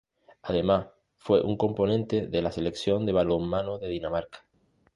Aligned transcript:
Además, 0.41 0.87
fue 1.19 1.41
un 1.43 1.57
componente 1.57 2.25
de 2.25 2.41
la 2.41 2.51
Selección 2.51 3.05
de 3.05 3.11
balonmano 3.11 3.77
de 3.77 3.87
Dinamarca. 3.87 4.47